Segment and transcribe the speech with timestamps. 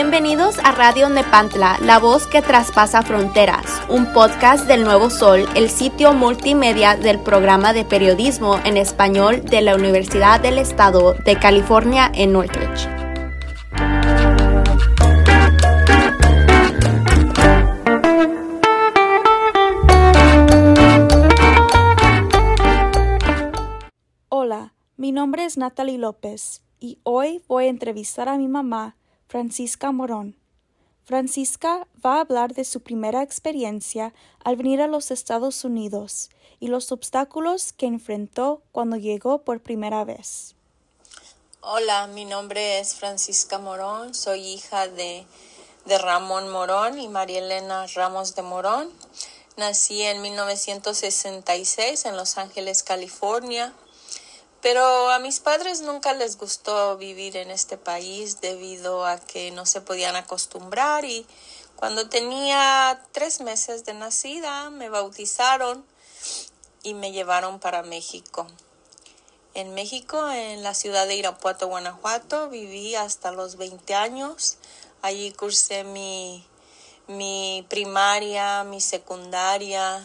[0.00, 5.70] Bienvenidos a Radio Nepantla, la voz que traspasa fronteras, un podcast del Nuevo Sol, el
[5.70, 12.12] sitio multimedia del programa de periodismo en español de la Universidad del Estado de California
[12.14, 12.86] en Northridge.
[24.28, 28.94] Hola, mi nombre es Natalie López y hoy voy a entrevistar a mi mamá
[29.28, 30.36] Francisca Morón.
[31.04, 36.68] Francisca va a hablar de su primera experiencia al venir a los Estados Unidos y
[36.68, 40.54] los obstáculos que enfrentó cuando llegó por primera vez.
[41.60, 45.26] Hola, mi nombre es Francisca Morón, soy hija de,
[45.84, 48.90] de Ramón Morón y María Elena Ramos de Morón.
[49.58, 53.74] Nací en 1966 en Los Ángeles, California.
[54.60, 59.66] Pero a mis padres nunca les gustó vivir en este país debido a que no
[59.66, 61.26] se podían acostumbrar y
[61.76, 65.84] cuando tenía tres meses de nacida me bautizaron
[66.82, 68.48] y me llevaron para México.
[69.54, 74.56] En México, en la ciudad de Irapuato, Guanajuato, viví hasta los 20 años.
[75.02, 76.44] Allí cursé mi,
[77.06, 80.04] mi primaria, mi secundaria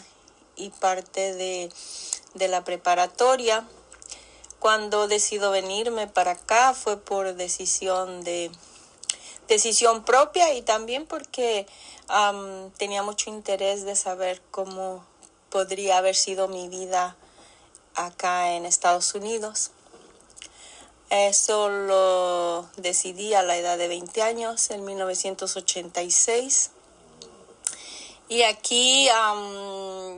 [0.54, 1.72] y parte de,
[2.34, 3.66] de la preparatoria
[4.64, 8.50] cuando decido venirme para acá fue por decisión de
[9.46, 11.66] decisión propia y también porque
[12.78, 15.04] tenía mucho interés de saber cómo
[15.50, 17.14] podría haber sido mi vida
[17.94, 19.70] acá en Estados Unidos.
[21.10, 26.70] Eso lo decidí a la edad de 20 años, en 1986.
[28.30, 29.10] Y aquí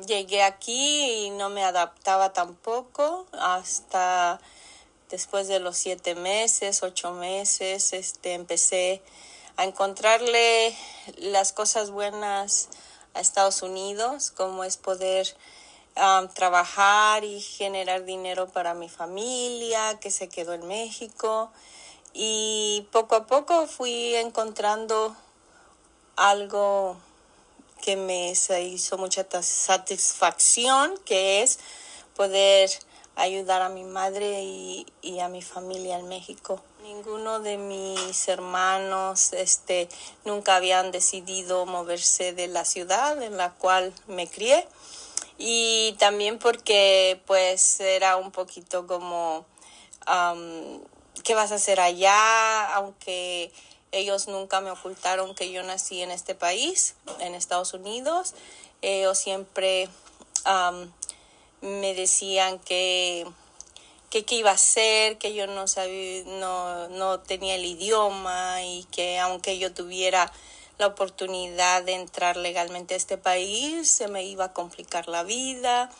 [0.07, 4.41] llegué aquí y no me adaptaba tampoco hasta
[5.11, 9.03] después de los siete meses, ocho meses, este, empecé
[9.57, 10.77] a encontrarle
[11.19, 12.69] las cosas buenas
[13.15, 15.35] a Estados Unidos, como es poder
[16.35, 21.51] trabajar y generar dinero para mi familia que se quedó en México.
[22.13, 25.17] Y poco a poco fui encontrando
[26.17, 26.97] algo
[27.83, 31.59] que me hizo mucha satisfacción, que es
[32.17, 32.71] poder
[33.17, 36.63] ayudar a mi madre y, a mi familia en México.
[36.83, 39.89] Ninguno de mis hermanos este,
[40.25, 44.67] nunca habían decidido moverse de la ciudad en la cual me crié
[45.39, 49.45] y también porque pues era un poquito como
[51.25, 52.75] ¿qué vas a hacer allá?
[52.75, 53.51] Aunque
[53.99, 58.35] ellos nunca me ocultaron que yo nací en este país, en Estados Unidos.
[58.83, 59.89] Ellos siempre
[61.61, 63.27] me decían que,
[64.11, 68.85] que qué iba a hacer, que yo no sabía, no, no tenía el idioma y
[68.85, 70.33] que aunque yo tuviera
[70.79, 75.91] la oportunidad de entrar legalmente a este país, se me iba a complicar la vida,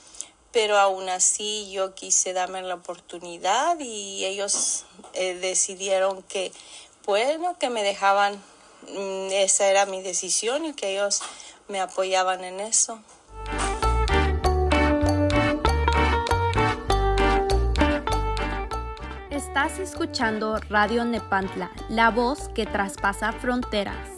[0.53, 4.85] pero aún así yo quise darme la oportunidad y ellos
[5.15, 6.53] eh, decidieron que
[7.07, 8.35] bueno, que me dejaban,
[8.83, 11.23] mm, esa era mi decisión y que ellos
[11.69, 12.99] me apoyaban en eso.
[19.31, 24.11] Estás escuchando Radio Nepantla, la voz que traspasa fronteras.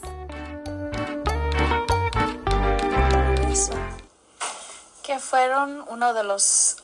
[5.03, 6.77] ¿Qué fueron uno de los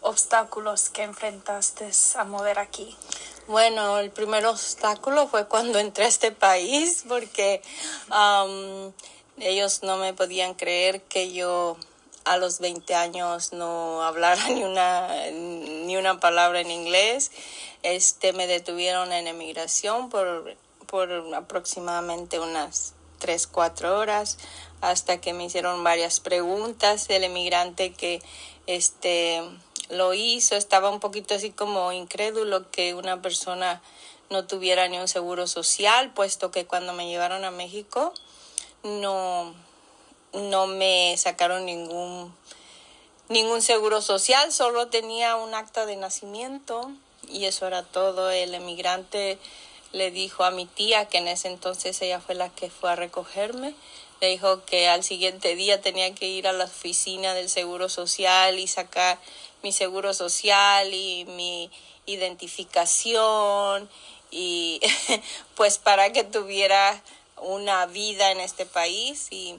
[0.00, 2.96] obstáculos que enfrentaste a mover aquí?
[3.48, 7.62] Bueno, el primer obstáculo fue cuando entré a este país porque
[9.38, 11.78] ellos no me podían creer que yo
[12.26, 17.30] a los 20 años no hablara ni una, ni una palabra en inglés.
[17.82, 20.54] Este, me detuvieron en emigración por,
[20.86, 24.38] por aproximadamente unas 3, 4 horas
[24.80, 27.06] hasta que me hicieron varias preguntas.
[27.10, 28.22] El emigrante que
[28.66, 29.42] este
[29.90, 33.80] lo hizo, estaba un poquito así como incrédulo que una persona
[34.30, 38.12] no tuviera ni un seguro social, puesto que cuando me llevaron a México
[38.82, 39.54] no,
[40.32, 42.34] no me sacaron ningún,
[43.28, 46.90] ningún seguro social, solo tenía un acta de nacimiento
[47.28, 48.30] y eso era todo.
[48.30, 49.38] El emigrante
[49.92, 52.96] le dijo a mi tía, que en ese entonces ella fue la que fue a
[52.96, 53.74] recogerme,
[54.20, 58.58] le dijo que al siguiente día tenía que ir a la oficina del seguro social
[58.58, 59.18] y sacar
[59.62, 61.70] mi seguro social y mi
[62.06, 63.88] identificación
[64.30, 64.80] y
[65.54, 67.00] pues para que tuviera
[67.36, 69.28] una vida en este país.
[69.30, 69.58] Y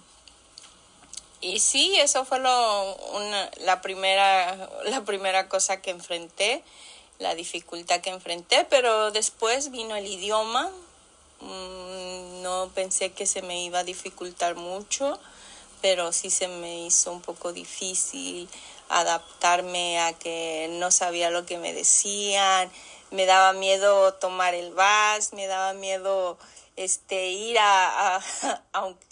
[1.41, 6.63] y sí eso fue lo una, la primera la primera cosa que enfrenté
[7.19, 10.71] la dificultad que enfrenté pero después vino el idioma.
[11.41, 15.19] Mm, no pensé que se me iba a dificultar mucho,
[15.81, 18.49] pero sí se me hizo un poco difícil
[18.89, 22.71] adaptarme a que no sabía lo que me decían,
[23.11, 26.37] me daba miedo tomar el bus, me daba miedo
[26.75, 28.21] este ir a, a,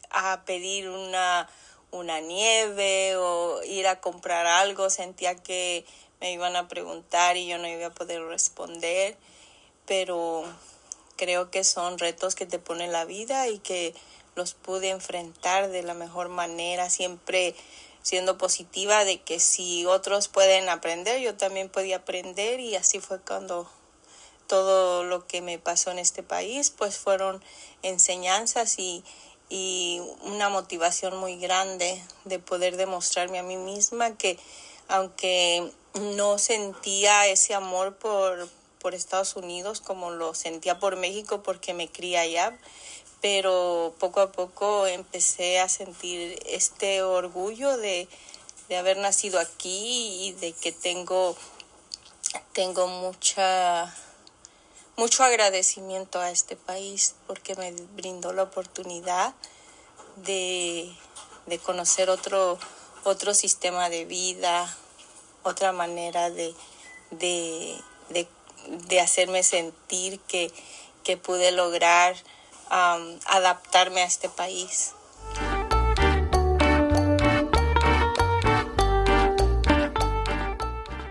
[0.32, 1.48] a pedir una,
[1.92, 5.86] una nieve o ir a comprar algo, sentía que
[6.20, 9.18] me iban a preguntar y yo no iba a poder responder,
[9.86, 10.44] pero
[11.16, 13.94] creo que son retos que te pone la vida y que
[14.36, 17.56] los pude enfrentar de la mejor manera, siempre
[18.02, 23.20] siendo positiva de que si otros pueden aprender, yo también podía aprender y así fue
[23.20, 23.70] cuando
[24.48, 27.44] todo lo que me pasó en este país, pues fueron
[27.82, 29.04] enseñanzas y,
[29.50, 34.40] y una motivación muy grande de poder demostrarme a mí misma que
[34.88, 35.70] aunque
[36.00, 38.50] no sentía ese amor por,
[38.80, 42.58] por Estados Unidos como lo sentía por México porque me crié allá,
[43.22, 48.08] pero poco a poco empecé a sentir este orgullo de,
[48.70, 51.36] de haber nacido aquí y de que tengo,
[52.54, 53.94] tengo mucha
[54.98, 59.36] mucho agradecimiento a este país porque me brindó la oportunidad
[60.16, 60.92] de,
[61.46, 62.58] de conocer otro,
[63.04, 64.76] otro sistema de vida,
[65.48, 66.54] otra manera de,
[67.12, 67.78] de,
[68.10, 70.52] de, hacerme sentir que,
[71.04, 72.16] que pude lograr
[72.70, 74.94] um, adaptarme a este país.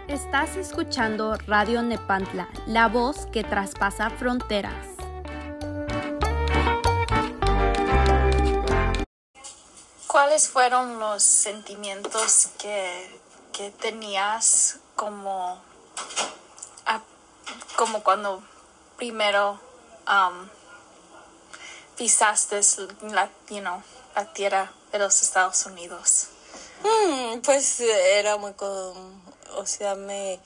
[0.09, 4.87] Estás escuchando Radio Nepantla, la voz que traspasa fronteras.
[10.07, 13.21] ¿Cuáles fueron los sentimientos que,
[13.79, 15.59] tenías como,
[17.77, 18.43] como cuando
[18.97, 19.59] primero
[20.07, 20.49] um,
[21.97, 22.61] pisaste
[23.03, 23.31] la,
[24.15, 26.29] la tierra de los Estados Unidos?
[26.83, 30.39] Hmm, pues era muy o sea, me,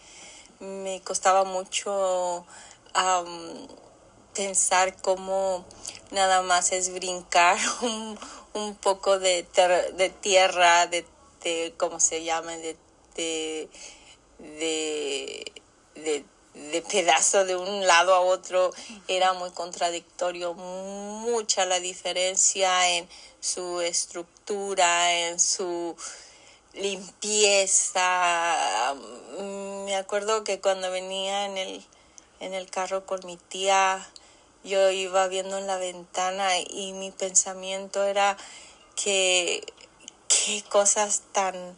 [0.61, 2.47] me costaba mucho
[4.35, 5.65] pensar cómo
[6.11, 8.19] nada más es brincar un,
[8.55, 9.47] un poco de,
[9.95, 11.05] de tierra, de,
[11.43, 12.53] de, ¿cómo se llama?
[12.53, 12.77] De,
[13.21, 13.69] de,
[14.39, 15.53] de,
[15.95, 16.25] de,
[16.55, 18.71] de pedazo de un lado a otro.
[19.09, 23.09] Era muy contradictorio, mucha la diferencia en
[23.41, 25.97] su estructura, en su
[26.73, 28.17] limpieza.
[29.85, 31.85] Me acuerdo que cuando venía en el,
[32.41, 34.09] en el carro con mi tía,
[34.65, 38.37] yo iba viendo en la ventana y mi pensamiento era
[38.95, 39.65] que
[40.29, 41.77] qué cosas tan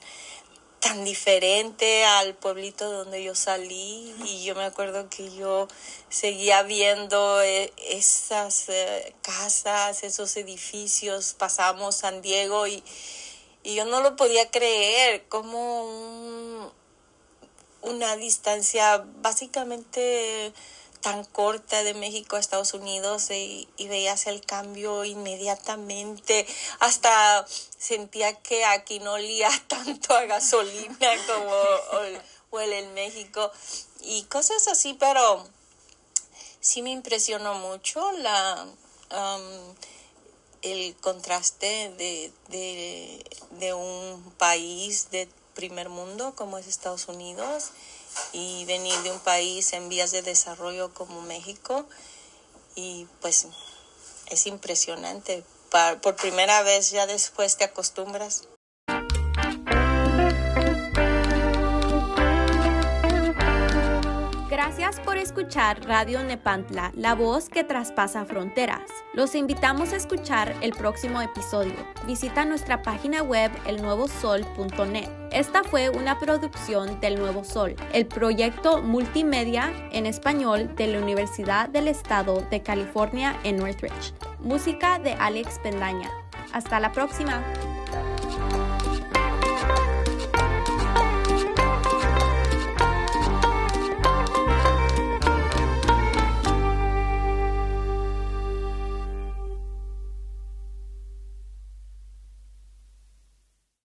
[0.83, 4.15] tan diferente al pueblito donde yo salí.
[4.27, 5.69] Y yo me acuerdo que yo
[6.11, 12.83] seguía viendo eh, esas eh, casas, esos edificios, pasamos San Diego y,
[13.63, 16.73] y yo no lo podía creer, como
[17.83, 20.53] una distancia básicamente
[21.03, 26.47] tan corta de México a Estados Unidos y, veías el cambio inmediatamente.
[26.81, 27.45] Hasta
[27.77, 31.53] sentía que aquí no olía tanto a gasolina como
[32.51, 33.51] huele en México
[34.01, 35.47] y cosas así, pero
[36.61, 38.67] sí me impresionó mucho la...
[39.11, 39.75] Um,
[40.63, 43.25] el contraste de, de,
[43.59, 47.73] de un país de primer mundo como es Estados Unidos
[48.33, 51.87] y venir de un país en vías de desarrollo como México
[52.75, 53.47] y pues
[54.27, 55.45] es impresionante.
[56.03, 58.49] Por primera vez ya después te acostumbras.
[64.53, 68.83] Gracias por escuchar Radio Nepantla, la voz que traspasa fronteras.
[69.15, 71.73] Los invitamos a escuchar el próximo episodio.
[72.07, 75.09] Visita nuestra página web elnuevosol.net.
[75.31, 81.71] Esta fue una producción del Nuevo Sol, el proyecto multimedia en español de la Universidad
[81.71, 84.13] del Estado de California en Northridge.
[84.39, 86.11] Música de Alex Pendaña.
[86.53, 87.43] Hasta la próxima.